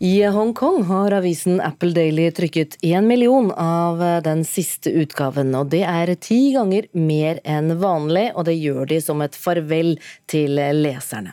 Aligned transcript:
I 0.00 0.22
Hongkong 0.22 0.84
har 0.86 1.10
avisen 1.10 1.56
Apple 1.60 1.90
Daily 1.90 2.28
trykket 2.30 2.76
én 2.86 3.06
million 3.06 3.50
av 3.50 3.98
den 4.22 4.44
siste 4.46 4.92
utgaven, 4.94 5.50
og 5.58 5.72
det 5.72 5.80
er 5.82 6.12
ti 6.22 6.52
ganger 6.54 6.84
mer 6.94 7.40
enn 7.42 7.72
vanlig, 7.80 8.28
og 8.38 8.44
det 8.46 8.54
gjør 8.54 8.86
de 8.92 9.00
som 9.02 9.24
et 9.24 9.34
farvel 9.34 9.96
til 10.30 10.54
leserne. 10.54 11.32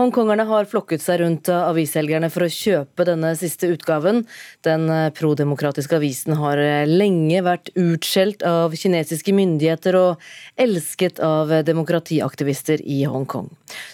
Hongkongerne 0.00 0.48
har 0.48 0.66
flokket 0.66 1.04
seg 1.04 1.20
rundt 1.22 1.46
avisselgerne 1.54 2.26
for 2.34 2.42
å 2.42 2.50
kjøpe 2.50 3.06
denne 3.06 3.30
siste 3.38 3.70
utgaven. 3.70 4.24
Den 4.66 4.90
prodemokratiske 5.14 6.00
avisen 6.00 6.34
har 6.40 6.58
lenge 6.90 7.44
vært 7.46 7.70
utskjelt 7.78 8.42
av 8.42 8.74
kinesiske 8.74 9.36
myndigheter 9.36 10.00
og 10.00 10.26
elsket 10.58 11.22
av 11.22 11.54
demokratiaktivister 11.70 12.82
i 12.82 13.04
Hongkong. 13.06 13.46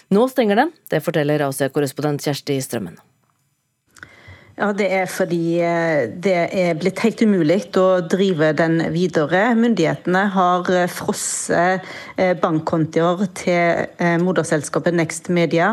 Nå 0.09 0.25
stenger 0.33 0.63
den, 0.63 0.73
det 0.89 1.03
forteller 1.05 1.45
Asia-korrespondent 1.51 2.25
Kjersti 2.25 2.57
Strømmen. 2.65 2.97
Ja, 4.59 4.73
Det 4.75 4.89
er 4.91 5.05
fordi 5.07 5.61
eh, 5.63 6.09
det 6.19 6.33
er 6.35 6.73
blitt 6.75 6.99
helt 6.99 7.21
umulig 7.23 7.61
å 7.79 8.01
drive 8.11 8.49
den 8.59 8.81
videre. 8.91 9.53
Myndighetene 9.55 10.25
har 10.33 10.67
eh, 10.75 10.89
frosset 10.91 11.87
bankkontier 12.43 13.21
til 13.39 14.17
moderselskapet 14.19 14.97
Next 14.97 15.29
Media. 15.31 15.69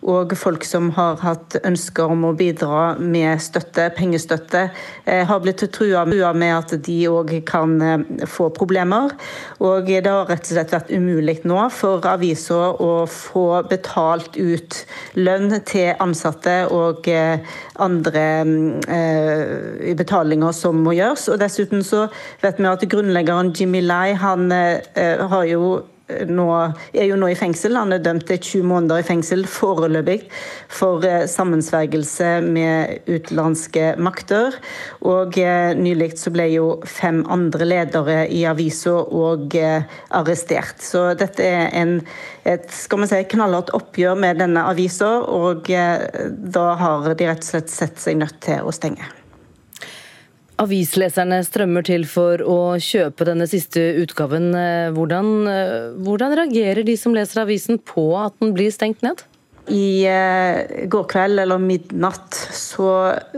Og 0.00 0.32
folk 0.40 0.64
som 0.64 0.88
har 0.96 1.18
hatt 1.20 1.58
ønsker 1.60 2.14
om 2.14 2.24
å 2.24 2.32
bidra 2.32 2.94
med 2.96 3.42
støtte, 3.44 3.90
pengestøtte, 3.92 4.62
har 5.04 5.42
blitt 5.44 5.66
trua 5.74 6.06
med 6.08 6.54
at 6.54 6.72
de 6.86 6.96
òg 7.12 7.34
kan 7.44 7.76
få 8.24 8.48
problemer. 8.56 9.12
Og 9.60 9.92
det 9.92 10.08
har 10.08 10.24
rett 10.30 10.48
og 10.48 10.54
slett 10.54 10.72
vært 10.72 10.94
umulig 10.96 11.36
nå 11.44 11.66
for 11.76 12.08
avisa 12.08 12.72
å 12.72 13.04
få 13.04 13.44
betalt 13.68 14.40
ut 14.40 14.80
lønn 15.20 15.52
til 15.68 15.92
ansatte 16.00 16.62
og 16.72 17.12
andre 17.76 18.29
eh, 18.88 19.94
betalinger 19.96 20.52
som 20.56 20.82
må 20.84 20.94
gjøres. 20.96 21.28
Og 21.32 21.40
dessuten 21.42 21.84
så 21.86 22.06
vet 22.42 22.60
vi 22.60 22.68
at 22.70 22.84
grunnleggeren 22.90 23.52
Jimmy 23.56 23.82
Lai 23.84 24.14
han 24.18 24.50
eh, 24.52 25.24
har 25.30 25.48
jo 25.50 25.80
nå, 26.30 26.46
er 26.94 27.08
jo 27.08 27.18
nå 27.20 27.30
i 27.30 27.36
fengsel. 27.38 27.78
Han 27.78 27.94
er 27.94 28.02
dømt 28.04 28.26
til 28.28 28.40
20 28.40 28.66
måneder 28.70 29.02
i 29.02 29.06
fengsel 29.06 29.44
foreløpig 29.50 30.18
for 30.72 31.04
eh, 31.06 31.26
sammensvergelse 31.30 32.32
med 32.46 33.06
utenlandske 33.10 33.94
makter. 34.00 34.56
Og 35.06 35.38
eh, 35.40 35.72
nylig 35.78 36.12
så 36.20 36.32
ble 36.34 36.48
jo 36.54 36.66
fem 36.88 37.22
andre 37.30 37.68
ledere 37.68 38.18
i 38.32 38.44
avisa 38.48 38.96
òg 39.04 39.56
eh, 39.60 39.86
arrestert. 40.16 40.82
Så 40.84 41.10
dette 41.20 41.46
er 41.46 41.70
en, 41.80 41.98
et 42.48 42.68
skal 42.74 43.02
man 43.04 43.10
si, 43.10 43.22
knallhardt 43.30 43.74
oppgjør 43.76 44.18
med 44.20 44.42
denne 44.42 44.66
avisa, 44.70 45.18
og 45.20 45.70
da 45.70 46.66
har 46.80 47.12
de 47.14 47.30
rett 47.30 47.44
og 47.44 47.50
slett 47.52 47.72
sett 47.72 48.02
seg 48.02 48.20
nødt 48.20 48.40
til 48.44 48.66
å 48.66 48.74
stenge. 48.74 49.19
Avisleserne 50.60 51.38
strømmer 51.46 51.86
til 51.88 52.04
for 52.04 52.42
å 52.44 52.58
kjøpe 52.84 53.24
denne 53.24 53.46
siste 53.48 53.80
utgaven. 54.02 54.50
Hvordan, 54.92 55.30
hvordan 56.04 56.36
reagerer 56.36 56.84
de 56.84 56.98
som 57.00 57.16
leser 57.16 57.46
avisen 57.46 57.80
på 57.80 58.10
at 58.20 58.36
den 58.42 58.52
blir 58.56 58.68
stengt 58.74 59.00
ned? 59.06 59.24
I 59.70 60.04
eh, 60.10 60.86
går 60.90 61.04
kveld 61.10 61.40
eller 61.42 61.60
midnatt 61.62 62.34
så 62.54 62.88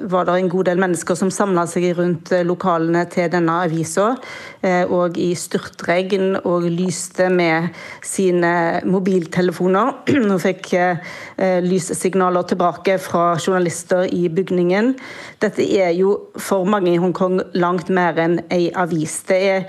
var 0.08 0.24
det 0.24 0.36
en 0.38 0.48
god 0.52 0.70
del 0.70 0.80
mennesker 0.80 1.18
som 1.18 1.30
samla 1.32 1.66
seg 1.68 1.90
rundt 1.98 2.32
eh, 2.32 2.44
lokalene 2.48 3.04
til 3.12 3.28
denne 3.32 3.58
avisa, 3.66 4.14
eh, 4.64 4.88
og 4.88 5.18
i 5.20 5.32
styrtregn 5.36 6.38
og 6.40 6.64
lyste 6.72 7.28
med 7.32 7.68
sine 8.06 8.80
mobiltelefoner. 8.88 9.92
Nå 10.28 10.40
fikk 10.42 10.72
lyssignaler 11.66 12.46
tilbake 12.48 12.96
fra 13.02 13.32
journalister 13.36 14.06
i 14.08 14.28
bygningen. 14.32 14.94
Dette 15.42 15.64
er 15.66 15.92
jo 15.96 16.14
for 16.40 16.68
mange 16.68 16.94
i 16.94 17.00
Hongkong 17.02 17.40
langt 17.58 17.92
mer 17.92 18.20
enn 18.22 18.40
ei 18.52 18.70
avis. 18.78 19.20
Det 19.28 19.42
er 19.52 19.66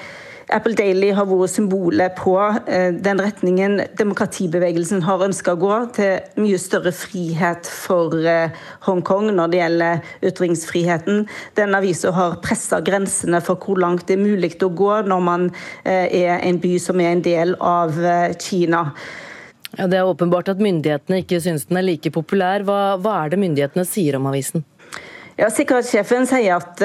Apple 0.51 0.75
Daily 0.75 1.11
har 1.15 1.27
vært 1.29 1.53
symbolet 1.53 2.15
på 2.17 2.35
eh, 2.67 2.91
den 2.93 3.21
retningen 3.23 3.79
demokratibevegelsen 3.97 5.03
har 5.05 5.23
ønska 5.23 5.55
å 5.55 5.61
gå, 5.61 5.73
til 5.95 6.41
mye 6.43 6.59
større 6.59 6.91
frihet 6.95 7.69
for 7.69 8.15
eh, 8.19 8.53
Hongkong 8.87 9.29
når 9.35 9.51
det 9.51 9.61
gjelder 9.61 10.15
ytringsfriheten. 10.29 11.23
Den 11.59 11.77
avisa 11.77 12.11
har 12.15 12.39
pressa 12.43 12.81
grensene 12.83 13.39
for 13.43 13.59
hvor 13.63 13.79
langt 13.79 14.07
det 14.09 14.17
er 14.17 14.23
mulig 14.23 14.53
å 14.63 14.71
gå 14.73 14.97
når 15.07 15.23
man 15.23 15.47
eh, 15.85 16.09
er 16.11 16.43
en 16.43 16.59
by 16.63 16.75
som 16.81 16.99
er 16.99 17.13
en 17.13 17.23
del 17.23 17.55
av 17.63 17.95
Kina. 18.41 18.83
Ja, 19.77 19.87
det 19.89 19.97
er 19.97 20.09
åpenbart 20.09 20.51
at 20.51 20.61
myndighetene 20.61 21.23
ikke 21.23 21.39
syns 21.41 21.65
den 21.69 21.79
er 21.79 21.87
like 21.87 22.11
populær. 22.13 22.65
Hva, 22.67 22.97
hva 23.01 23.23
er 23.23 23.33
det 23.33 23.39
myndighetene 23.41 23.87
sier 23.87 24.19
om 24.19 24.27
avisen? 24.29 24.65
Ja, 25.39 25.47
Sikkerhetssjefen 25.49 26.27
sier 26.29 26.59
at 26.59 26.83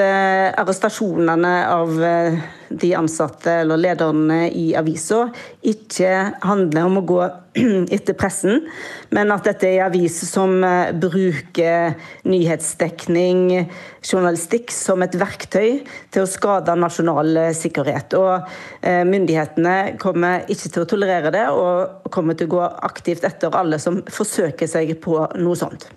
arrestasjonene 0.57 1.51
av 1.69 1.91
uh, 2.01 2.39
de 2.69 2.93
ansatte 2.97 3.51
eller 3.63 3.79
lederne 3.81 4.45
i 4.53 4.71
avisa 4.77 5.27
ikke 5.65 6.11
handler 6.45 6.87
om 6.87 6.99
å 6.99 7.03
gå 7.09 7.19
etter 7.95 8.15
pressen, 8.17 8.67
men 9.15 9.33
at 9.33 9.47
dette 9.49 9.67
er 9.67 9.79
en 9.79 9.87
avis 9.89 10.19
som 10.29 10.59
uh, 10.63 10.91
bruker 10.93 11.95
nyhetsdekning, 12.29 13.69
journalistikk, 14.05 14.71
som 14.73 15.03
et 15.05 15.17
verktøy 15.19 15.81
til 16.13 16.23
å 16.23 16.29
skade 16.29 16.77
nasjonal 16.79 17.41
sikkerhet. 17.57 18.15
Og 18.19 18.49
Myndighetene 19.09 19.97
kommer 20.01 20.45
ikke 20.47 20.69
til 20.69 20.85
å 20.85 20.89
tolerere 20.89 21.33
det, 21.35 21.45
og 21.51 22.09
kommer 22.13 22.37
til 22.37 22.49
å 22.49 22.55
gå 22.57 22.65
aktivt 22.89 23.25
etter 23.27 23.55
alle 23.57 23.81
som 23.81 24.01
forsøker 24.07 24.69
seg 24.69 24.95
på 25.03 25.17
noe 25.41 25.59
sånt. 25.59 25.89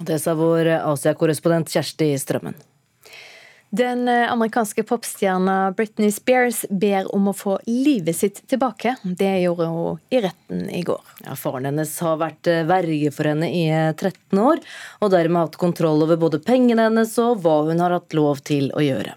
Det 0.00 0.16
sa 0.22 0.32
vår 0.32 0.78
Asia-korrespondent 0.78 1.68
Kjersti 1.68 2.14
Strømmen. 2.16 2.69
Den 3.70 4.08
eh, 4.08 4.32
amerikanske 4.32 4.82
popstjerna 4.82 5.72
Britney 5.76 6.12
Spears 6.12 6.64
ber 6.70 7.06
om 7.14 7.28
å 7.30 7.34
få 7.36 7.58
livet 7.66 8.16
sitt 8.16 8.40
tilbake. 8.50 8.96
Det 9.02 9.30
gjorde 9.44 9.68
hun 9.70 10.00
i 10.10 10.20
retten 10.24 10.64
i 10.74 10.82
går. 10.82 11.12
Ja, 11.22 11.36
faren 11.38 11.68
hennes 11.70 11.92
har 12.02 12.18
vært 12.18 12.50
eh, 12.50 12.64
verge 12.66 13.12
for 13.14 13.30
henne 13.30 13.46
i 13.46 13.62
13 13.70 14.10
eh, 14.10 14.42
år, 14.42 14.64
og 14.98 15.14
dermed 15.14 15.44
hatt 15.44 15.60
kontroll 15.62 16.02
over 16.02 16.18
både 16.18 16.42
pengene 16.42 16.88
hennes 16.88 17.14
og 17.22 17.44
hva 17.44 17.60
hun 17.70 17.82
har 17.84 17.94
hatt 17.94 18.18
lov 18.18 18.42
til 18.42 18.72
å 18.74 18.82
gjøre. 18.82 19.14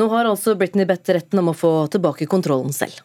Nå 0.00 0.08
har 0.14 0.32
altså 0.32 0.56
Britney 0.56 0.88
bedt 0.88 1.12
retten 1.12 1.44
om 1.44 1.52
å 1.52 1.56
få 1.56 1.74
tilbake 1.92 2.30
kontrollen 2.30 2.72
selv. 2.72 3.04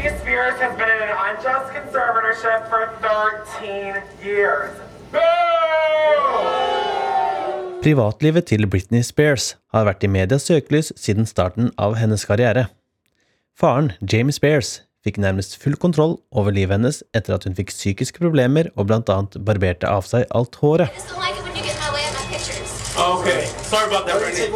Britney 0.00 0.20
Spears 0.20 0.58
has 0.60 0.78
been 0.78 0.88
in 0.88 1.02
an 1.02 1.14
unjust 1.28 1.72
conservatorship 1.76 2.70
for 2.70 2.88
13 3.02 4.02
years. 4.24 4.70
Privatlivet 7.82 8.44
til 8.44 8.66
Britney 8.66 9.02
Spears 9.02 9.56
har 9.74 9.84
vært 9.84 10.04
i 10.04 10.08
medias 10.08 10.46
søkelys 10.48 10.88
siden 10.96 11.28
starten 11.28 11.68
av 11.76 11.98
hennes 12.00 12.24
karriere. 12.24 12.70
Faren, 13.52 13.92
James 14.12 14.40
Spears, 14.40 14.70
fikk 15.04 15.20
nærmest 15.20 15.58
full 15.60 15.76
kontroll 15.76 16.16
over 16.32 16.50
livet 16.50 16.78
hennes 16.78 17.02
etter 17.12 17.36
at 17.36 17.44
hun 17.44 17.58
fikk 17.58 17.68
psykiske 17.68 18.24
problemer 18.24 18.72
og 18.76 18.88
bl.a. 18.88 19.18
barberte 19.36 19.84
av 19.88 20.08
seg 20.08 20.24
alt 20.32 20.56
håret. 20.62 20.88
Okay. 23.00 23.44
Sorry 23.68 23.86
about 23.92 24.08
that, 24.08 24.16
Brittany. 24.16 24.48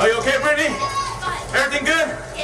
Are 0.00 0.08
you 0.08 0.16
okay, 0.24 0.40
Brittany? 0.40 0.72
Everything 1.52 1.84
good? 1.84 2.35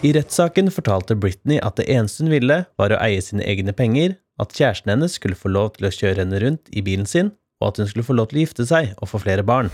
I 0.00 0.14
rettssaken 0.16 0.70
fortalte 0.72 1.12
Britney 1.12 1.58
at 1.60 1.76
det 1.76 1.84
eneste 1.92 2.24
hun 2.24 2.32
ville, 2.32 2.54
var 2.80 2.92
å 2.94 3.00
eie 3.04 3.20
sine 3.20 3.44
egne 3.44 3.74
penger, 3.76 4.14
at 4.40 4.54
kjæresten 4.56 4.94
hennes 4.94 5.18
skulle 5.18 5.36
få 5.36 5.50
lov 5.52 5.74
til 5.74 5.90
å 5.90 5.92
kjøre 5.92 6.22
henne 6.22 6.40
rundt 6.40 6.70
i 6.72 6.80
bilen 6.80 7.04
sin, 7.04 7.34
og 7.60 7.74
at 7.74 7.82
hun 7.82 7.90
skulle 7.90 8.06
få 8.08 8.16
lov 8.16 8.30
til 8.30 8.40
å 8.40 8.44
gifte 8.46 8.64
seg 8.64 8.94
og 8.96 9.10
få 9.12 9.20
flere 9.20 9.44
barn. 9.44 9.68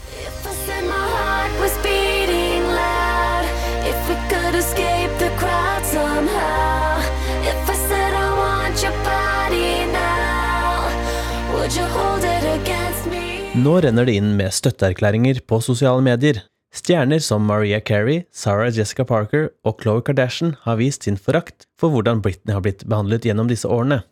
Nå 13.57 13.79
renner 13.83 14.11
det 14.11 14.19
inn 14.19 14.35
med 14.37 14.53
støtteerklæringer 14.59 15.39
på 15.47 15.63
sosiale 15.63 16.03
medier. 16.03 16.43
Stjerner 16.77 17.19
som 17.19 17.47
Maria 17.47 17.81
Carey, 17.81 18.27
Sarah 18.33 18.69
Jessica 18.69 19.05
Parker 19.05 19.49
og 19.65 19.79
Khloé 19.81 20.03
Kardashian 20.05 20.53
har 20.67 20.77
vist 20.77 21.07
sin 21.07 21.17
forakt 21.17 21.65
for 21.81 21.89
hvordan 21.89 22.21
Britney 22.21 22.53
har 22.53 22.61
blitt 22.67 22.85
behandlet 22.85 23.25
gjennom 23.25 23.49
disse 23.49 23.69
årene. 23.69 24.03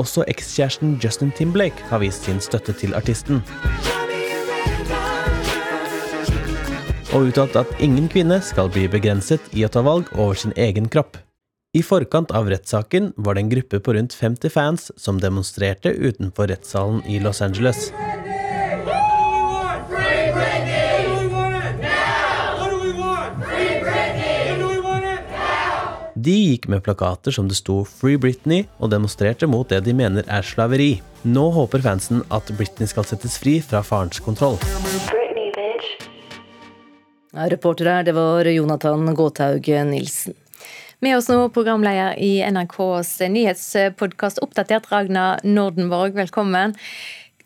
Også 0.00 0.24
ekskjæresten 0.30 0.96
Justin 1.04 1.34
Timblake 1.36 1.84
har 1.90 2.00
vist 2.00 2.24
sin 2.24 2.40
støtte 2.40 2.72
til 2.80 2.96
artisten. 2.96 3.42
Og 7.12 7.28
uttalt 7.28 7.60
at 7.60 7.76
ingen 7.76 8.08
kvinne 8.08 8.40
skal 8.44 8.72
bli 8.72 8.86
begrenset 8.88 9.44
i 9.52 9.66
å 9.68 9.72
ta 9.72 9.84
valg 9.84 10.08
over 10.16 10.38
sin 10.38 10.56
egen 10.56 10.88
kropp. 10.88 11.20
I 11.76 11.82
forkant 11.84 12.32
av 12.32 12.48
rettssaken 12.48 13.12
var 13.20 13.36
det 13.36 13.44
en 13.44 13.52
gruppe 13.52 13.82
på 13.84 13.92
rundt 13.98 14.16
50 14.16 14.54
fans 14.54 14.88
som 14.96 15.20
demonstrerte 15.20 15.92
utenfor 15.92 16.48
rettssalen 16.48 17.02
i 17.04 17.20
Los 17.20 17.44
Angeles. 17.44 17.90
De 26.28 26.34
gikk 26.34 26.66
med 26.68 26.82
plakater 26.84 27.32
som 27.32 27.46
det 27.48 27.56
sto 27.56 27.86
'Free 27.88 28.18
Britney' 28.20 28.66
og 28.82 28.90
demonstrerte 28.92 29.46
mot 29.48 29.68
det 29.68 29.78
de 29.86 29.94
mener 29.96 30.26
er 30.28 30.42
slaveri. 30.44 31.00
Nå 31.24 31.44
håper 31.54 31.80
fansen 31.80 32.20
at 32.28 32.50
Britney 32.58 32.90
skal 32.90 33.06
settes 33.08 33.38
fri 33.40 33.54
fra 33.64 33.80
farens 33.80 34.20
kontroll. 34.20 34.58
Ja, 37.32 37.48
reporter 37.48 37.88
her, 37.88 38.04
det 38.04 38.12
var 38.18 38.44
Jonathan 38.44 39.14
Gåthaug 39.14 39.72
Nilsen. 39.88 40.36
Med 41.00 41.16
oss 41.16 41.30
nå 41.32 41.48
programleder 41.48 42.20
i 42.20 42.44
NRKs 42.44 43.14
nyhetspodkast 43.32 44.42
Oppdatert, 44.44 44.92
Ragna 44.92 45.38
Nordenborg. 45.44 46.12
Velkommen. 46.12 46.76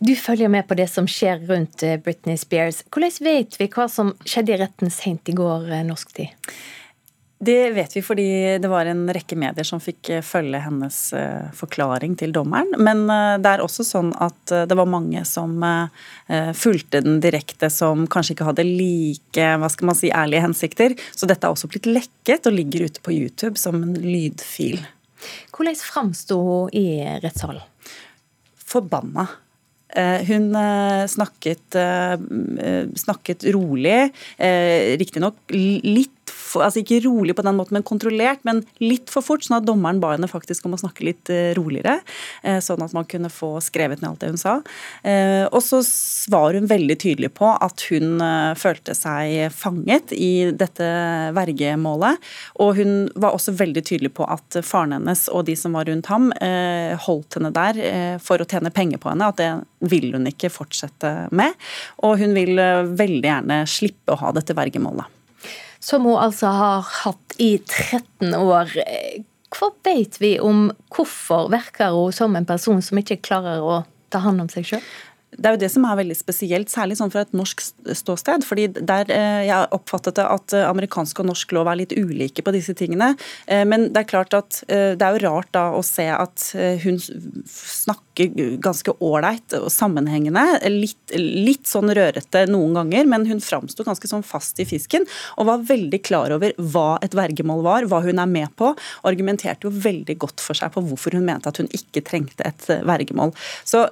Du 0.00 0.17
følger 0.17 0.49
med 0.49 0.67
på 0.67 0.75
det 0.75 0.90
som 0.90 1.06
skjer 1.06 1.46
rundt 1.46 1.87
Britney 2.02 2.37
Spears. 2.37 2.82
Hvordan 2.90 3.26
vet 3.31 3.61
vi 3.61 3.70
hva 3.70 3.87
som 3.87 4.17
skjedde 4.26 4.56
i 4.56 4.62
retten 4.67 4.90
sent 4.90 5.29
i 5.29 5.38
går 5.38 5.70
norsk 5.87 6.17
tid? 6.19 6.34
Det 7.43 7.71
vet 7.75 7.97
vi 7.97 8.00
fordi 8.06 8.25
det 8.62 8.69
var 8.71 8.87
en 8.87 9.09
rekke 9.11 9.35
medier 9.35 9.67
som 9.67 9.81
fikk 9.83 10.12
eh, 10.15 10.23
følge 10.23 10.61
hennes 10.62 10.99
eh, 11.19 11.49
forklaring 11.59 12.15
til 12.21 12.31
dommeren. 12.35 12.71
Men 12.79 13.03
eh, 13.11 13.39
det 13.43 13.56
er 13.56 13.65
også 13.65 13.83
sånn 13.87 14.12
at 14.23 14.53
det 14.71 14.77
var 14.79 14.87
mange 14.87 15.25
som 15.27 15.59
fulgte 16.56 17.00
den 17.03 17.19
direkte, 17.23 17.69
som 17.73 18.05
kanskje 18.11 18.37
ikke 18.37 18.47
hadde 18.47 18.65
like 18.67 19.49
hva 19.59 19.71
skal 19.73 19.89
man 19.89 19.99
si, 19.99 20.12
ærlige 20.15 20.44
hensikter. 20.44 20.94
Så 21.11 21.27
dette 21.27 21.49
er 21.49 21.56
også 21.56 21.71
blitt 21.73 21.89
lekket 21.91 22.47
og 22.47 22.55
ligger 22.55 22.87
ute 22.87 23.03
på 23.03 23.15
YouTube 23.17 23.59
som 23.61 23.81
en 23.81 23.97
lydfil. 23.99 24.79
Hvordan 25.50 25.79
framsto 25.83 26.39
hun 26.47 26.73
i 26.79 26.87
rettssalen? 27.25 27.65
Forbanna. 28.73 29.27
Hun 30.29 30.47
snakket, 31.12 31.77
snakket 33.03 33.44
rolig, 33.53 33.99
riktignok 35.03 35.53
litt 35.53 36.22
for, 36.53 36.65
altså 36.65 36.83
ikke 36.83 37.03
rolig 37.07 37.37
på 37.37 37.45
den 37.47 37.57
måten, 37.59 37.77
men 37.79 37.87
kontrollert, 37.87 38.43
men 38.49 38.63
litt 38.83 39.11
for 39.13 39.25
fort, 39.25 39.45
sånn 39.47 39.59
at 39.61 39.69
dommeren 39.69 40.01
ba 40.03 40.15
henne 40.15 40.31
faktisk 40.31 40.67
om 40.69 40.77
å 40.77 40.81
snakke 40.83 41.07
litt 41.07 41.33
uh, 41.33 41.53
roligere. 41.59 41.99
Uh, 42.45 42.59
sånn 42.65 42.83
at 42.85 42.95
man 42.97 43.09
kunne 43.09 43.33
få 43.33 43.55
skrevet 43.65 44.03
ned 44.03 44.11
alt 44.13 44.23
det 44.23 44.33
hun 44.33 44.41
sa. 44.41 44.59
Uh, 45.07 45.47
og 45.49 45.61
så 45.65 45.81
var 46.33 46.57
hun 46.57 46.69
veldig 46.71 46.99
tydelig 47.01 47.33
på 47.37 47.49
at 47.53 47.87
hun 47.91 48.21
følte 48.59 48.95
seg 48.97 49.53
fanget 49.55 50.13
i 50.15 50.53
dette 50.57 50.87
vergemålet. 51.37 52.21
Og 52.63 52.77
hun 52.79 52.93
var 53.17 53.37
også 53.37 53.55
veldig 53.59 53.83
tydelig 53.89 54.13
på 54.17 54.27
at 54.31 54.59
faren 54.67 54.95
hennes 54.97 55.25
og 55.33 55.47
de 55.49 55.57
som 55.59 55.75
var 55.77 55.89
rundt 55.89 56.09
ham, 56.13 56.31
holdt 57.07 57.39
henne 57.39 57.53
der 57.55 57.81
for 58.23 58.43
å 58.43 58.49
tjene 58.49 58.73
penger 58.75 59.01
på 59.03 59.11
henne. 59.13 59.31
At 59.33 59.41
det 59.41 59.51
vil 59.93 60.13
hun 60.15 60.29
ikke 60.31 60.53
fortsette 60.53 61.13
med. 61.35 61.57
Og 62.07 62.21
hun 62.23 62.37
vil 62.37 62.61
veldig 62.99 63.33
gjerne 63.33 63.63
slippe 63.71 64.15
å 64.15 64.21
ha 64.23 64.33
dette 64.37 64.57
vergemålet 64.59 65.22
som 65.82 66.06
hun 66.06 66.20
altså 66.20 66.52
har 66.55 66.90
hatt 67.02 67.37
i 67.43 67.56
13 67.58 68.34
år. 68.38 68.70
Hva 69.52 69.70
vet 69.84 70.20
vi 70.23 70.37
om 70.40 70.69
hvorfor 70.94 71.50
virker 71.52 71.96
hun 71.96 72.14
som 72.14 72.37
en 72.38 72.46
person 72.49 72.82
som 72.84 73.00
ikke 73.02 73.20
klarer 73.25 73.64
å 73.64 73.82
ta 74.12 74.23
hånd 74.23 74.44
om 74.44 74.50
seg 74.52 74.69
sjøl? 74.69 74.87
Det 75.32 75.49
er 75.49 75.55
jo 75.55 75.62
det 75.62 75.70
som 75.73 75.84
er 75.88 75.96
veldig 75.96 76.17
spesielt, 76.17 76.69
særlig 76.69 76.99
sånn 76.99 77.11
fra 77.12 77.23
et 77.25 77.32
norsk 77.37 77.62
ståsted. 77.96 78.44
fordi 78.44 78.67
der 78.75 79.08
eh, 79.08 79.46
Jeg 79.49 79.70
oppfattet 79.73 80.19
det 80.19 80.26
at 80.29 80.52
eh, 80.52 80.69
amerikansk 80.69 81.23
og 81.23 81.31
norsk 81.31 81.55
lov 81.56 81.70
er 81.73 81.81
litt 81.81 81.94
ulike 81.96 82.44
på 82.44 82.52
disse 82.52 82.75
tingene. 82.76 83.14
Eh, 83.46 83.64
men 83.64 83.88
det 83.94 84.02
er 84.02 84.11
klart 84.11 84.37
at 84.37 84.62
det 84.69 85.00
er 85.00 85.17
jo 85.17 85.25
rart 85.25 85.49
da 85.55 85.62
å 85.75 85.81
se 85.84 86.05
at 86.12 86.44
hun 86.82 86.99
snakker 87.00 88.58
ganske 88.62 88.93
ålreit 89.05 89.55
og 89.56 89.70
sammenhengende. 89.73 90.43
Litt, 90.69 91.14
litt, 91.17 91.64
sånn 91.69 91.93
rørete 91.94 92.44
noen 92.50 92.76
ganger, 92.76 93.08
men 93.08 93.25
hun 93.29 93.40
framsto 93.43 93.84
ganske 93.87 94.08
sånn 94.08 94.25
fast 94.26 94.61
i 94.61 94.67
fisken. 94.69 95.06
Og 95.40 95.49
var 95.49 95.64
veldig 95.69 96.00
klar 96.05 96.34
over 96.37 96.52
hva 96.58 96.99
et 97.05 97.17
vergemål 97.17 97.64
var, 97.64 97.88
hva 97.88 98.02
hun 98.05 98.20
er 98.20 98.31
med 98.31 98.52
på. 98.61 98.73
Og 98.75 99.11
argumenterte 99.11 99.69
jo 99.69 99.75
veldig 99.75 100.19
godt 100.25 100.44
for 100.44 100.58
seg 100.58 100.75
på 100.75 100.84
hvorfor 100.84 101.17
hun 101.17 101.26
mente 101.29 101.49
at 101.50 101.61
hun 101.62 101.70
ikke 101.73 102.05
trengte 102.06 102.46
et 102.49 102.69
vergemål. 102.88 103.34
Så 103.69 103.87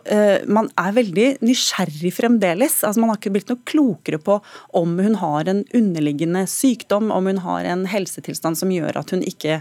man 0.50 0.70
er 0.80 0.96
veldig 0.96 1.29
nysgjerrig 1.44 2.12
fremdeles. 2.16 2.80
Altså, 2.84 3.00
man 3.02 3.12
har 3.12 3.20
ikke 3.20 3.32
blitt 3.34 3.50
noe 3.52 3.62
klokere 3.68 4.20
på 4.22 4.38
om 4.76 4.96
hun 5.00 5.16
har 5.20 5.50
en 5.50 5.62
underliggende 5.76 6.44
sykdom, 6.50 7.10
om 7.14 7.28
hun 7.30 7.42
har 7.44 7.68
en 7.68 7.86
helsetilstand 7.90 8.58
som 8.60 8.72
gjør 8.74 9.00
at 9.00 9.14
hun 9.14 9.24
ikke, 9.26 9.60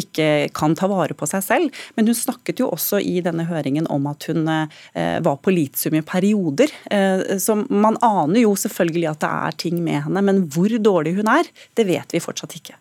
ikke 0.00 0.28
kan 0.56 0.76
ta 0.78 0.88
vare 0.90 1.16
på 1.16 1.28
seg 1.30 1.44
selv. 1.46 1.82
Men 1.96 2.10
hun 2.10 2.18
snakket 2.18 2.62
jo 2.62 2.70
også 2.74 3.02
i 3.02 3.18
denne 3.24 3.46
høringen 3.50 3.88
om 3.92 4.08
at 4.10 4.28
hun 4.30 4.48
eh, 4.50 5.18
var 5.24 5.40
på 5.42 5.54
litium 5.54 5.98
i 6.00 6.04
perioder. 6.06 6.72
Eh, 6.90 7.36
så 7.42 7.58
man 7.68 7.98
aner 8.04 8.44
jo 8.44 8.54
selvfølgelig 8.58 9.10
at 9.14 9.24
det 9.24 9.34
er 9.50 9.60
ting 9.66 9.82
med 9.84 10.04
henne, 10.06 10.24
men 10.24 10.46
hvor 10.52 10.72
dårlig 10.78 11.16
hun 11.18 11.30
er, 11.30 11.48
det 11.78 11.88
vet 11.88 12.16
vi 12.16 12.22
fortsatt 12.22 12.56
ikke. 12.58 12.78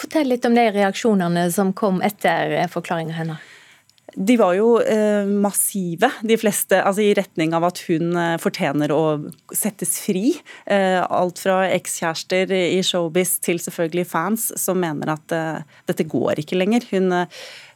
Fortell 0.00 0.30
litt 0.32 0.44
om 0.48 0.56
de 0.56 0.66
reaksjonene 0.72 1.46
som 1.52 1.72
kom 1.76 2.00
etter 2.04 2.56
forklaringa 2.72 3.16
hennes. 3.16 3.56
De 4.14 4.36
var 4.40 4.54
jo 4.56 4.74
eh, 4.82 5.26
massive, 5.26 6.10
de 6.26 6.36
fleste, 6.40 6.80
altså 6.82 7.04
i 7.04 7.14
retning 7.14 7.54
av 7.56 7.68
at 7.68 7.82
hun 7.86 8.14
eh, 8.18 8.36
fortjener 8.42 8.92
å 8.94 9.02
settes 9.54 9.96
fri. 10.04 10.32
Eh, 10.66 10.98
alt 11.04 11.42
fra 11.42 11.62
ekskjærester 11.70 12.50
i 12.56 12.80
showbiz 12.86 13.38
til 13.44 13.62
selvfølgelig 13.62 14.06
fans 14.10 14.50
som 14.60 14.80
mener 14.82 15.14
at 15.14 15.36
dette 15.88 16.06
går 16.10 16.42
ikke 16.42 16.58
lenger. 16.58 16.86
Hun 16.90 17.12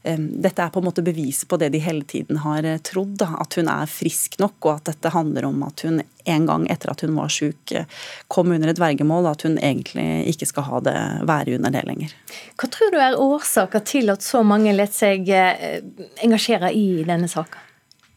dette 0.05 0.61
er 0.63 0.69
på 0.69 0.83
en 0.83 0.85
måte 0.85 1.03
beviset 1.05 1.49
på 1.49 1.57
det 1.57 1.71
de 1.73 1.81
hele 1.81 2.05
tiden 2.05 2.43
har 2.45 2.67
eh, 2.69 2.81
trodd, 2.85 3.17
da, 3.23 3.31
at 3.41 3.57
hun 3.57 3.71
er 3.73 3.89
frisk 3.89 4.37
nok, 4.43 4.57
og 4.61 4.73
at 4.75 4.91
dette 4.91 5.13
handler 5.15 5.49
om 5.49 5.63
at 5.65 5.85
hun 5.87 6.03
en 6.25 6.49
gang 6.49 6.67
etter 6.73 6.93
at 6.93 7.05
hun 7.05 7.17
var 7.17 7.33
syk, 7.33 7.73
eh, 7.73 7.89
kom 8.29 8.53
under 8.53 8.69
et 8.69 8.81
vergemål, 8.81 9.31
at 9.33 9.47
hun 9.49 9.57
egentlig 9.57 10.07
ikke 10.35 10.51
skal 10.51 10.69
ha 10.69 10.83
det, 10.85 10.97
være 11.29 11.57
under 11.57 11.73
det 11.73 11.85
lenger. 11.89 12.13
Hva 12.61 12.69
tror 12.77 12.93
du 12.93 13.01
er 13.01 13.21
årsaker 13.21 13.85
til 13.89 14.13
at 14.13 14.25
så 14.25 14.45
mange 14.45 14.77
lar 14.77 14.93
seg 14.93 15.31
eh, 15.33 15.81
engasjere 16.25 16.73
i 16.77 17.05
denne 17.09 17.31
saka? 17.33 17.64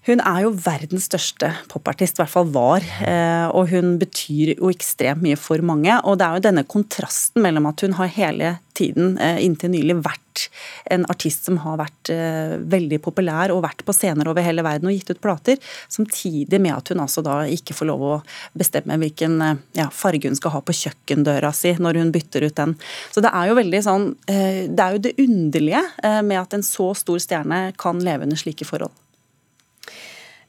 Hun 0.08 0.22
er 0.24 0.46
jo 0.46 0.54
verdens 0.64 1.10
største 1.10 1.50
popartist, 1.68 2.16
i 2.16 2.22
hvert 2.22 2.32
fall 2.32 2.48
var. 2.56 2.84
Eh, 3.04 3.48
og 3.52 3.68
hun 3.74 3.98
betyr 4.00 4.54
jo 4.54 4.70
ekstremt 4.72 5.20
mye 5.24 5.36
for 5.40 5.60
mange. 5.66 5.92
Og 6.08 6.16
det 6.20 6.24
er 6.28 6.38
jo 6.38 6.46
denne 6.46 6.64
kontrasten 6.64 7.44
mellom 7.44 7.68
at 7.68 7.84
hun 7.84 7.98
har 7.98 8.14
hele 8.16 8.54
tiden 8.78 9.18
eh, 9.20 9.42
inntil 9.44 9.74
nylig 9.74 9.98
vært 10.06 10.46
en 10.94 11.04
artist 11.12 11.50
som 11.50 11.58
har 11.64 11.80
vært 11.82 12.12
eh, 12.14 12.54
veldig 12.72 13.02
populær 13.04 13.52
og 13.52 13.66
vært 13.66 13.84
på 13.84 13.96
scener 13.98 14.30
over 14.32 14.46
hele 14.46 14.64
verden 14.64 14.88
og 14.88 14.96
gitt 14.96 15.12
ut 15.12 15.20
plater, 15.20 15.60
samtidig 15.92 16.62
med 16.64 16.76
at 16.78 16.94
hun 16.94 17.02
altså 17.04 17.24
da 17.26 17.42
ikke 17.52 17.76
får 17.76 17.90
lov 17.90 18.06
å 18.06 18.14
bestemme 18.56 18.96
hvilken 19.02 19.42
ja, 19.76 19.90
farge 19.92 20.30
hun 20.30 20.38
skal 20.40 20.54
ha 20.54 20.62
på 20.64 20.76
kjøkkendøra 20.78 21.52
si 21.58 21.74
når 21.82 22.00
hun 22.00 22.14
bytter 22.16 22.48
ut 22.48 22.56
den. 22.62 22.78
Så 23.12 23.26
det 23.26 23.34
er 23.34 23.50
jo 23.50 23.58
veldig 23.58 23.84
sånn 23.84 24.08
Det 24.28 24.84
er 24.84 24.96
jo 24.96 25.04
det 25.04 25.18
underlige 25.20 25.84
med 26.24 26.40
at 26.40 26.56
en 26.56 26.64
så 26.64 26.94
stor 26.96 27.20
stjerne 27.24 27.60
kan 27.82 28.00
leve 28.06 28.30
under 28.30 28.40
slike 28.40 28.70
forhold. 28.70 28.94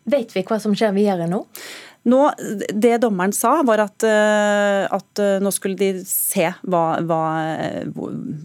Vet 0.08 0.32
vi 0.36 0.44
hva 0.46 0.60
som 0.62 0.76
skjer 0.76 0.94
videre 0.96 1.26
nå? 1.30 1.42
Nå, 2.08 2.20
det 2.72 2.98
dommeren 3.02 3.32
sa, 3.36 3.58
var 3.66 3.82
at, 3.82 4.04
eh, 4.06 4.84
at 4.86 5.22
eh, 5.22 5.38
nå 5.42 5.50
skulle 5.52 5.76
de 5.78 5.90
se, 6.06 6.46
hva, 6.70 6.84
hva, 7.04 7.22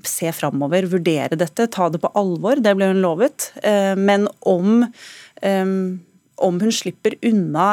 se 0.07 0.31
framover, 0.35 0.89
vurdere 0.91 1.37
dette, 1.39 1.69
ta 1.71 1.87
det 1.93 2.01
på 2.03 2.11
alvor. 2.19 2.59
Det 2.63 2.73
ble 2.75 2.91
hun 2.91 3.03
lovet. 3.03 3.51
Eh, 3.63 3.93
men 3.99 4.27
om 4.39 4.89
om 6.43 6.55
hun 6.59 6.71
slipper 6.71 7.13
unna 7.27 7.65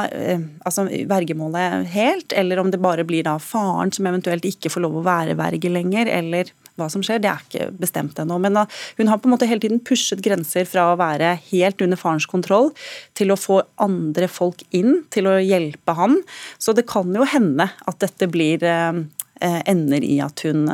altså 0.66 0.84
vergemålet 1.08 1.86
helt, 1.94 2.34
eller 2.36 2.58
om 2.60 2.70
det 2.70 2.80
bare 2.82 3.06
blir 3.06 3.24
da 3.24 3.36
faren 3.40 3.92
som 3.94 4.08
eventuelt 4.10 4.44
ikke 4.46 4.70
får 4.70 4.84
lov 4.84 4.98
å 4.98 5.04
være 5.06 5.36
verge 5.38 5.70
lenger, 5.70 6.10
eller 6.10 6.50
hva 6.80 6.88
som 6.92 7.04
skjer, 7.04 7.22
det 7.22 7.30
er 7.30 7.44
ikke 7.46 7.68
bestemt 7.80 8.18
ennå. 8.20 8.38
Men 8.42 8.58
hun 8.98 9.12
har 9.12 9.20
på 9.20 9.28
en 9.28 9.34
måte 9.36 9.48
hele 9.50 9.62
tiden 9.62 9.82
pushet 9.84 10.22
grenser 10.24 10.68
fra 10.68 10.90
å 10.90 10.98
være 11.00 11.36
helt 11.50 11.84
under 11.84 12.00
farens 12.00 12.28
kontroll 12.30 12.72
til 13.18 13.32
å 13.32 13.38
få 13.38 13.62
andre 13.82 14.28
folk 14.30 14.64
inn 14.76 15.02
til 15.14 15.30
å 15.30 15.38
hjelpe 15.38 15.96
han. 15.98 16.20
Så 16.58 16.76
det 16.76 16.88
kan 16.90 17.12
jo 17.14 17.26
hende 17.28 17.70
at 17.70 18.00
dette 18.02 18.28
blir 18.30 18.64
eh, 18.66 19.02
ender 19.40 20.04
i 20.04 20.18
at 20.20 20.42
hun 20.44 20.66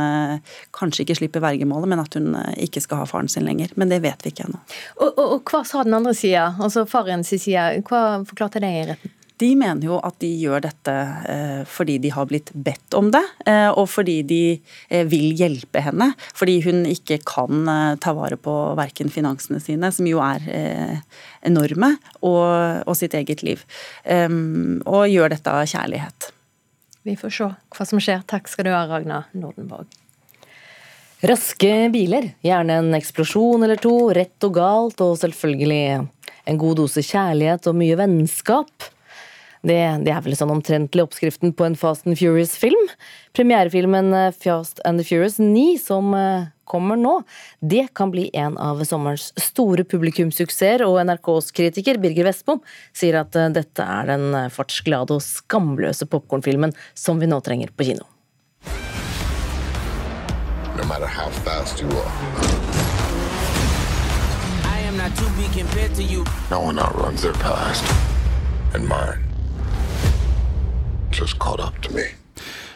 kanskje 0.75 1.04
ikke 1.04 1.18
slipper 1.20 1.44
vergemålet, 1.44 1.90
men 1.92 2.02
at 2.02 2.16
hun 2.18 2.32
ikke 2.58 2.82
skal 2.82 3.02
ha 3.02 3.06
faren 3.06 3.30
sin 3.30 3.46
lenger. 3.46 3.70
Men 3.78 3.92
det 3.92 4.00
vet 4.02 4.26
vi 4.26 4.32
ikke 4.34 4.48
ennå. 4.48 4.62
Og, 4.98 5.08
og, 5.12 5.26
og, 5.26 5.38
hva 5.46 5.62
sa 5.66 5.84
den 5.86 5.94
andre 5.94 6.16
sida, 6.18 6.48
altså 6.58 6.86
farens 6.90 7.30
side, 7.30 7.68
hva 7.86 8.02
forklarte 8.26 8.62
det 8.64 8.72
i 8.75 8.88
retten? 8.90 9.15
De 9.36 9.50
mener 9.58 9.84
jo 9.84 9.98
at 10.00 10.16
de 10.22 10.30
gjør 10.40 10.62
dette 10.64 10.92
eh, 11.28 11.62
fordi 11.68 11.98
de 12.00 12.12
har 12.14 12.28
blitt 12.28 12.54
bedt 12.54 12.94
om 12.96 13.10
det, 13.12 13.20
eh, 13.44 13.68
og 13.68 13.84
fordi 13.92 14.22
de 14.24 14.40
eh, 14.88 15.04
vil 15.08 15.34
hjelpe 15.36 15.82
henne. 15.84 16.08
Fordi 16.36 16.54
hun 16.64 16.86
ikke 16.88 17.18
kan 17.28 17.68
ta 18.00 18.14
vare 18.16 18.38
på 18.40 18.54
verken 18.78 19.12
finansene 19.12 19.60
sine, 19.60 19.90
som 19.92 20.08
jo 20.08 20.22
er 20.24 20.46
enorme, 21.46 21.92
og, 22.22 22.88
og 22.88 22.96
sitt 22.96 23.16
eget 23.18 23.44
liv. 23.44 23.62
Og 24.06 25.04
gjør 25.10 25.32
dette 25.34 25.52
av 25.52 25.68
kjærlighet. 25.68 26.30
Vi 27.06 27.14
får 27.18 27.36
se 27.36 27.50
hva 27.76 27.86
som 27.86 28.00
skjer. 28.02 28.24
Takk 28.28 28.48
skal 28.50 28.66
du 28.66 28.72
ha, 28.72 28.82
Ragna 28.88 29.22
Nordenborg. 29.36 29.90
Raske 31.26 31.86
biler, 31.92 32.32
gjerne 32.44 32.80
en 32.80 32.96
eksplosjon 32.96 33.64
eller 33.64 33.80
to, 33.80 33.94
rett 34.16 34.48
og 34.48 34.56
galt, 34.56 35.00
og 35.04 35.16
selvfølgelig 35.20 35.80
en 36.46 36.60
god 36.60 36.82
dose 36.82 37.04
kjærlighet 37.04 37.68
og 37.70 37.78
mye 37.78 37.96
vennskap. 37.98 38.92
Det, 39.66 39.78
det, 40.06 40.12
er 40.14 40.23
vel 40.23 40.37
sånn 40.38 40.52
omtrentlig 40.54 41.02
oppskriften 41.02 41.50
på 41.56 41.64
en 41.66 41.75
Fast 41.78 42.06
and 42.06 42.14
Furious-film. 42.18 42.87
Premierefilmen 43.35 44.12
eh, 44.14 44.28
Fast 44.30 44.78
and 44.87 45.02
the 45.02 45.06
Furious 45.06 45.40
9, 45.42 45.64
som 45.82 46.14
eh, 46.14 46.46
kommer 46.70 46.99
nå, 47.00 47.16
det 47.58 47.88
kan 47.99 48.12
bli 48.14 48.28
en 48.38 48.54
av 48.62 48.85
sommerens 48.87 49.32
store 49.42 49.82
publikumssuksesser, 49.82 50.87
og 50.87 51.00
NRKs 51.08 51.50
kritiker 51.56 51.99
Birger 52.02 52.28
Vestmo 52.28 52.61
sier 52.94 53.18
at 53.25 53.35
eh, 53.35 53.50
dette 53.58 53.82
er 53.82 54.12
den 54.12 54.38
fartsglade 54.54 55.18
og 55.18 55.26
skamløse 55.26 56.06
popkornfilmen 56.14 56.76
som 56.94 57.18
vi 57.18 57.30
nå 57.30 57.42
trenger 57.42 57.75
på 57.75 57.90
kino. 57.90 58.06
No 60.78 60.87
matter 60.87 61.11
how 61.11 61.30
fast 61.42 61.82
you 61.82 61.90
are. 61.90 62.12
I 64.70 64.78
am 64.87 64.96
not 64.96 65.16
to 65.16 65.26
be 65.35 65.50
compared 65.58 65.94
to 65.96 66.04
you. 66.04 66.23
No 66.52 66.61
one 66.61 66.78
outruns 66.78 67.23
their 67.23 67.32
past. 67.32 67.82
And 68.75 68.87
mine 68.87 69.25
just 71.10 71.38
caught 71.38 71.60
up 71.60 71.80
to 71.82 71.92
me. 71.92 72.04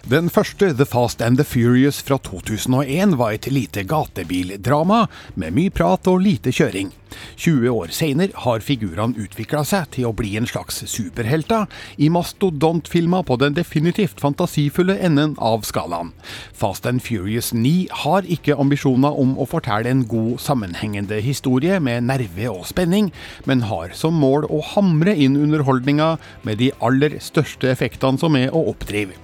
Den 0.08 0.30
første, 0.32 0.70
The 0.72 0.86
Fast 0.88 1.20
and 1.20 1.36
the 1.36 1.44
Furious 1.44 2.00
fra 2.00 2.16
2001, 2.18 3.18
var 3.20 3.34
et 3.36 3.50
lite 3.52 3.84
gatebildrama 3.84 5.04
med 5.36 5.52
mye 5.52 5.70
prat 5.70 6.08
og 6.08 6.22
lite 6.24 6.54
kjøring. 6.56 6.94
20 7.36 7.68
år 7.74 7.90
seinere 7.92 8.44
har 8.44 8.62
figurene 8.64 9.18
utvikla 9.18 9.60
seg 9.66 9.90
til 9.96 10.06
å 10.08 10.14
bli 10.16 10.36
en 10.38 10.46
slags 10.48 10.78
superhelter 10.88 11.66
i 12.00 12.08
mastodontfilmer 12.12 13.26
på 13.26 13.36
den 13.42 13.56
definitivt 13.58 14.22
fantasifulle 14.22 14.96
enden 14.96 15.34
av 15.36 15.66
skalaen. 15.68 16.14
Fast 16.56 16.86
and 16.88 17.02
Furious 17.04 17.52
9 17.52 17.90
har 18.04 18.28
ikke 18.30 18.56
ambisjoner 18.62 19.20
om 19.20 19.36
å 19.36 19.48
fortelle 19.50 19.90
en 19.90 20.06
god, 20.08 20.38
sammenhengende 20.40 21.20
historie 21.24 21.80
med 21.82 22.06
nerve 22.08 22.50
og 22.54 22.64
spenning, 22.70 23.10
men 23.44 23.66
har 23.68 23.92
som 23.98 24.16
mål 24.16 24.48
å 24.48 24.62
hamre 24.72 25.12
inn 25.12 25.38
underholdninga 25.40 26.14
med 26.46 26.62
de 26.62 26.72
aller 26.80 27.18
største 27.20 27.68
effektene 27.74 28.22
som 28.22 28.38
er 28.38 28.54
å 28.54 28.68
oppdrive. 28.72 29.18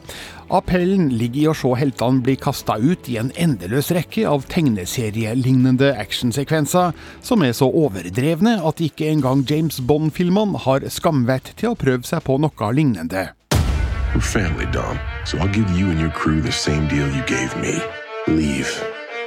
Appellen 0.46 1.08
ligger 1.18 1.40
i 1.40 1.46
å 1.50 1.54
se 1.58 1.72
heltene 1.74 2.22
bli 2.22 2.36
kasta 2.38 2.76
ut 2.78 3.08
i 3.10 3.16
en 3.18 3.32
endeløs 3.34 3.90
rekke 3.96 4.22
av 4.30 4.44
tegneserielignende 4.52 5.90
actionsekvenser, 5.98 6.94
som 7.20 7.42
er 7.42 7.56
så 7.56 7.66
overdrevne 7.66 8.60
at 8.62 8.82
ikke 8.84 9.08
engang 9.10 9.42
James 9.50 9.80
Bond-filmene 9.82 10.62
har 10.66 10.86
skamvett 10.86 11.50
til 11.58 11.72
å 11.72 11.78
prøve 11.78 12.06
seg 12.06 12.22
på 12.28 12.38
noe 12.38 12.70
lignende. 12.72 13.32
We're 14.14 14.22
family, 14.22 14.66
Dom, 14.72 14.98
so 15.26 15.38
I'll 15.38 15.52
give 15.52 15.70
you 15.76 15.90
and 15.90 16.00
your 16.00 16.10
crew 16.10 16.40
the 16.40 16.52
same 16.52 16.86
deal 16.88 17.10
you 17.10 17.22
gave 17.26 17.54
me. 17.58 17.74
Leave. 18.28 18.70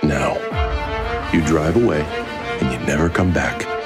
Now. 0.01 0.37
You 1.33 1.45
drive 1.45 1.75
away, 1.75 2.01
and 2.59 2.71
you 2.71 2.79
never 2.87 3.07
come 3.09 3.31
back. 3.31 3.78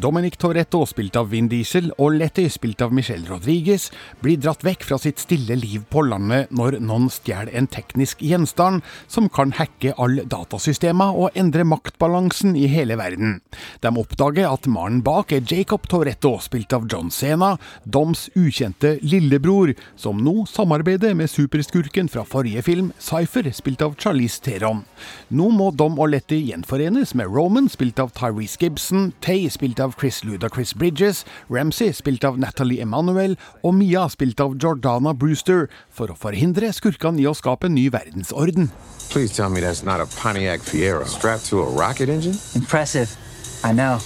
Dominic 0.00 0.36
Toretto, 0.40 0.86
spilt 0.88 1.16
av 1.20 1.28
Vin 1.28 1.48
Diesel, 1.50 1.90
og 2.00 2.14
Letty, 2.16 2.46
spilt 2.48 2.80
av 2.80 2.92
Michelle 2.96 3.28
Rodriguez, 3.28 3.90
blir 4.22 4.38
dratt 4.40 4.62
vekk 4.64 4.86
fra 4.88 4.96
sitt 5.00 5.20
stille 5.20 5.58
liv 5.60 5.82
på 5.92 6.00
landet 6.06 6.48
når 6.56 6.78
noen 6.80 7.10
stjeler 7.12 7.50
en 7.58 7.68
teknisk 7.68 8.22
gjenstand 8.24 8.80
som 9.10 9.28
kan 9.28 9.52
hacke 9.58 9.92
alle 10.00 10.24
datasystemer 10.24 11.18
og 11.20 11.36
endre 11.36 11.66
maktbalansen 11.68 12.56
i 12.56 12.64
hele 12.72 12.96
verden. 12.96 13.42
De 13.84 13.92
oppdager 14.00 14.48
at 14.48 14.68
mannen 14.72 15.02
bak 15.04 15.34
er 15.36 15.44
Jacob 15.44 15.84
Toretto, 15.90 16.32
spilt 16.40 16.72
av 16.72 16.88
John 16.88 17.12
Sena, 17.12 17.52
Doms 17.84 18.30
ukjente 18.38 18.94
lillebror, 19.04 19.74
som 20.00 20.24
nå 20.24 20.46
samarbeider 20.48 21.12
med 21.18 21.28
superskurken 21.28 22.08
fra 22.08 22.24
forrige 22.24 22.64
film, 22.64 22.94
Cypher, 22.96 23.50
spilt 23.52 23.84
av 23.84 23.98
Charlize 24.00 24.40
Theron. 24.48 24.86
Nå 25.28 25.52
må 25.52 25.68
Dom 25.76 26.00
og 26.00 26.14
Letty 26.14 26.40
gjenforenes 26.48 27.12
med 27.18 27.28
Roman, 27.28 27.68
spilt 27.68 28.00
av 28.00 28.14
Tyrese 28.16 28.56
Gibson, 28.64 29.10
Tay, 29.20 29.44
spilt 29.52 29.80
av 29.82 29.89
av 29.90 29.98
Chris 29.98 30.22
Ludacris 30.24 30.74
Bridges, 30.74 31.24
Ramsay 31.48 31.92
spilt 31.92 32.24
av 32.24 32.38
Natalie 32.38 32.82
Emanuel 32.82 33.36
og 33.64 33.74
Mia 33.74 34.06
spilt 34.12 34.40
av 34.40 34.54
Jordana 34.60 35.12
Brewster, 35.16 35.66
for 35.90 36.12
å 36.12 36.16
forhindre 36.18 36.70
skurkene 36.76 37.20
i 37.22 37.26
å 37.26 37.34
skape 37.34 37.66
en 37.66 37.74
ny 37.74 37.88
verdensorden. 37.90 38.70
Please 39.10 39.34
tell 39.34 39.50
me 39.50 39.60
that's 39.60 39.82
not 39.82 40.00
a 40.00 40.06
Pontiac 40.20 40.62
Fiero 40.62 41.04
strapped 41.04 41.46
to 41.50 41.62
a 41.62 41.66
rocket 41.66 42.08
engine? 42.08 42.38
Impressive. 42.54 43.16
I 43.64 43.72
know. 43.72 43.98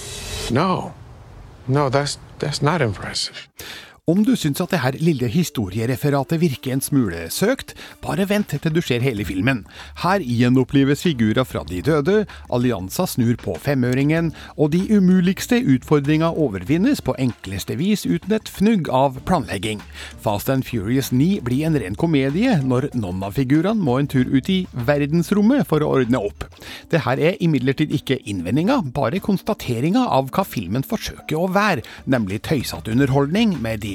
No. 0.49 0.93
No, 1.67 1.89
that's, 1.89 2.17
that's 2.39 2.61
not 2.61 2.81
impressive. 2.81 3.47
Om 4.05 4.19
du 4.21 4.35
syns 4.37 4.59
at 4.61 4.69
det 4.69 4.83
her 4.83 4.95
lille 5.01 5.25
historiereferatet 5.33 6.37
virker 6.37 6.75
en 6.75 6.81
smule 6.85 7.23
søkt, 7.33 7.71
bare 8.05 8.27
vent 8.29 8.51
til 8.53 8.73
du 8.75 8.77
ser 8.85 9.01
hele 9.01 9.23
filmen. 9.25 9.63
Her 10.03 10.21
gjenoppleves 10.21 11.01
figurer 11.07 11.41
fra 11.41 11.63
de 11.65 11.79
døde, 11.81 12.27
allianser 12.53 13.09
snur 13.09 13.33
på 13.41 13.55
femøringen, 13.57 14.29
og 14.61 14.75
de 14.75 14.83
umuligste 14.93 15.57
utfordringa 15.57 16.29
overvinnes 16.29 17.01
på 17.01 17.15
enkleste 17.17 17.79
vis 17.79 18.05
uten 18.05 18.35
et 18.37 18.51
fnugg 18.53 18.91
av 18.93 19.17
planlegging. 19.25 19.81
Fast 20.21 20.53
and 20.53 20.69
Furious 20.69 21.09
9 21.09 21.41
blir 21.41 21.65
en 21.65 21.79
ren 21.81 21.97
komedie 21.97 22.59
når 22.61 22.91
noen 22.93 23.25
av 23.25 23.33
figurene 23.39 23.81
må 23.81 23.97
en 24.03 24.11
tur 24.13 24.29
ut 24.29 24.53
i 24.53 24.59
verdensrommet 24.85 25.65
for 25.65 25.81
å 25.81 25.89
ordne 25.97 26.21
opp. 26.29 26.45
Det 26.93 27.01
her 27.07 27.17
er 27.17 27.41
imidlertid 27.41 27.89
ikke 27.89 28.21
innvendinga, 28.21 28.83
bare 28.93 29.17
konstateringa 29.17 30.05
av 30.13 30.29
hva 30.29 30.45
filmen 30.45 30.85
forsøker 30.85 31.41
å 31.41 31.49
være, 31.57 31.81
nemlig 32.05 32.43
tøysete 32.45 32.93
underholdning 32.93 33.57
med 33.65 33.81
de 33.81 33.94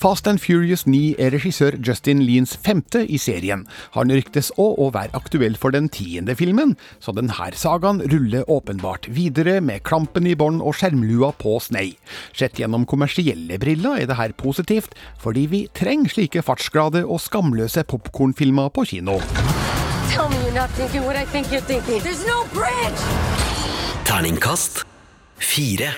Fast 0.00 0.26
and 0.30 0.40
Furious 0.40 0.86
9 0.88 1.18
er 1.20 1.34
regissør 1.34 1.74
Justin 1.84 2.22
Leans 2.24 2.54
femte 2.64 3.02
i 3.04 3.18
serien. 3.20 3.66
Han 3.92 4.08
ryktes 4.08 4.48
òg 4.56 4.78
å 4.80 4.86
være 4.94 5.12
aktuell 5.18 5.58
for 5.60 5.76
den 5.76 5.90
tiende 5.92 6.32
filmen, 6.38 6.72
så 7.04 7.12
denne 7.12 7.50
sagaen 7.60 8.00
ruller 8.08 8.48
åpenbart 8.48 9.10
videre 9.12 9.58
med 9.60 9.84
klampen 9.84 10.24
i 10.24 10.32
bånd 10.32 10.64
og 10.64 10.78
skjermlua 10.80 11.34
på 11.36 11.58
snei. 11.60 11.98
Sett 12.32 12.56
gjennom 12.56 12.88
kommersielle 12.88 13.60
briller 13.60 14.00
er 14.00 14.08
det 14.08 14.16
her 14.16 14.32
positivt, 14.32 14.96
fordi 15.20 15.44
vi 15.52 15.62
trenger 15.76 16.16
slike 16.16 16.46
fartsglade 16.48 17.04
og 17.04 17.20
skamløse 17.20 17.84
popkornfilmer 17.84 18.72
på 18.72 18.88
kino. 18.94 19.20
Terningkast 24.08 24.86
fire. 25.36 25.92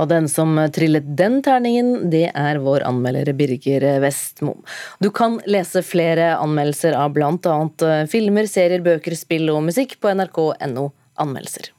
Og 0.00 0.08
den 0.08 0.28
som 0.32 0.56
trillet 0.72 1.08
den 1.18 1.40
terningen, 1.44 2.08
det 2.12 2.30
er 2.32 2.60
vår 2.64 2.86
anmelder 2.88 3.32
Birger 3.36 3.84
Vestmo. 4.00 4.54
Du 5.02 5.10
kan 5.12 5.36
lese 5.50 5.84
flere 5.84 6.32
anmeldelser 6.38 6.96
av 6.96 7.12
blant 7.16 7.48
annet 7.50 7.84
filmer, 8.12 8.48
serier, 8.48 8.80
bøker, 8.84 9.18
spill 9.18 9.52
og 9.52 9.66
musikk 9.68 9.98
på 10.00 10.14
nrk.no 10.16 10.88
anmeldelser. 11.20 11.74